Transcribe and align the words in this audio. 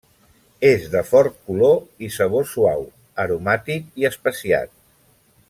És 0.69 0.85
de 0.95 1.03
fort 1.09 1.37
color 1.51 1.75
i 2.07 2.09
sabor 2.15 2.49
suau, 2.55 2.83
aromàtic 3.27 4.03
i 4.05 4.11
especiat. 4.13 4.75